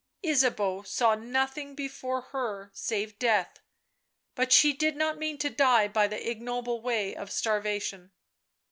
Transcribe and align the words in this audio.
Ysabeau 0.23 0.81
saw 0.81 1.13
nothing 1.13 1.75
before 1.75 2.21
her 2.33 2.71
save 2.73 3.19
death, 3.19 3.59
but 4.33 4.51
she 4.51 4.73
did 4.73 4.95
not 4.95 5.19
mean 5.19 5.37
to 5.37 5.51
die 5.51 5.87
by 5.87 6.07
the 6.07 6.27
ignoble 6.27 6.81
way 6.81 7.15
of 7.15 7.31
starvation. 7.31 8.11